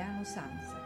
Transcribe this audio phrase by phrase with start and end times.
[0.00, 0.78] Massimiliano Sanza.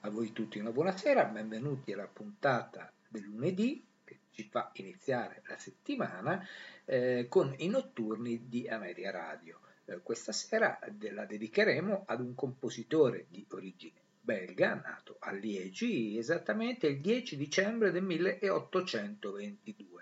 [0.00, 5.58] A voi tutti una buonasera, benvenuti alla puntata del lunedì che ci fa iniziare la
[5.58, 6.42] settimana
[6.86, 9.60] eh, con i notturni di Ameria Radio.
[9.84, 10.78] Eh, questa sera
[11.10, 17.90] la dedicheremo ad un compositore di origine belga nato a Liegi esattamente il 10 dicembre
[17.90, 19.99] del 1822,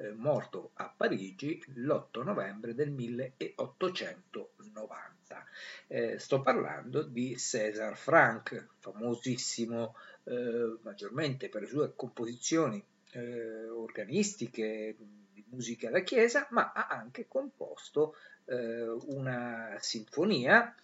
[0.00, 5.46] eh, morto a Parigi l'8 novembre del 1890.
[5.88, 14.94] Eh, sto parlando di César Franck, famosissimo eh, maggiormente per le sue composizioni eh, organistiche,
[15.32, 20.74] di musica da chiesa, ma ha anche composto eh, una sinfonia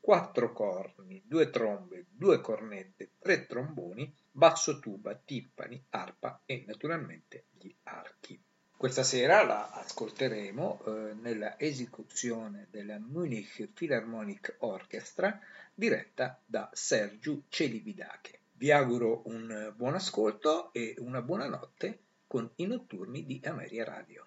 [0.00, 7.72] quattro corni, due trombe, due cornette, tre tromboni, basso tuba, timpani, arpa e naturalmente gli
[7.84, 8.42] archi.
[8.82, 15.38] Questa sera la ascolteremo eh, nella esecuzione della Munich Philharmonic Orchestra
[15.72, 18.40] diretta da Sergiu Celibidache.
[18.54, 24.26] Vi auguro un buon ascolto e una buona notte con i notturni di Ameria Radio.